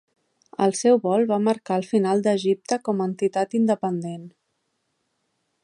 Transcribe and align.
El 0.67 0.71
seu 0.77 0.95
vol 1.03 1.25
va 1.31 1.37
marcar 1.47 1.77
el 1.81 1.85
final 1.91 2.25
d'Egipte 2.27 2.79
com 2.89 3.05
a 3.05 3.07
entitat 3.11 3.55
independent. 3.61 4.25